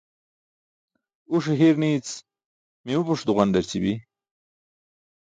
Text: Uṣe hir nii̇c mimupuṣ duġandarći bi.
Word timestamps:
Uṣe 1.35 1.53
hir 1.59 1.75
nii̇c 1.81 2.09
mimupuṣ 2.85 3.21
duġandarći 3.27 3.79
bi. 3.83 3.93